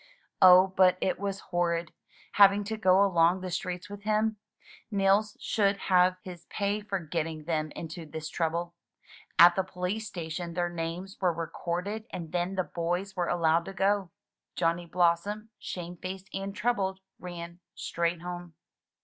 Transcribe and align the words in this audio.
Oh, 0.41 0.65
but 0.75 0.97
it 0.99 1.19
was 1.19 1.41
horrid, 1.51 1.93
having 2.31 2.63
to 2.63 2.75
go 2.75 3.03
along 3.05 3.41
the 3.41 3.51
streets 3.51 3.87
with 3.87 4.01
him! 4.01 4.37
Nils 4.89 5.37
should 5.39 5.77
have 5.77 6.17
his 6.23 6.45
pay 6.49 6.79
for 6.81 6.97
getting 6.97 7.43
them 7.43 7.69
into 7.75 8.07
this 8.07 8.27
trouble! 8.27 8.73
At 9.37 9.55
the 9.55 9.61
police 9.63 10.07
station 10.07 10.55
their 10.55 10.69
names 10.69 11.17
were 11.21 11.31
recorded 11.31 12.05
and 12.09 12.31
then 12.31 12.55
the 12.55 12.63
boys 12.63 13.15
were 13.15 13.27
allowed 13.29 13.65
to 13.65 13.73
go. 13.73 14.09
Johnny 14.55 14.87
Blossom, 14.87 15.51
shamefaced 15.59 16.29
and 16.33 16.55
troubled, 16.55 16.99
ran 17.19 17.59
straight 17.75 18.23
home. 18.23 18.55